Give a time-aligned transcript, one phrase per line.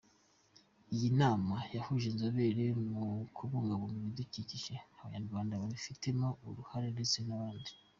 [0.93, 3.05] Iyi nama yahuje inzobere mu
[3.35, 7.69] kubungabunga ibidukikije, Abanyarwanda babifitemo uruhare ndetse n’abandi.